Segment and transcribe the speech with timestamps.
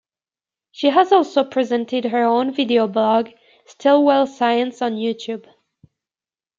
[0.71, 3.29] She has also presented her own video blog,
[3.67, 5.45] "Stillwell Science", on YouTube.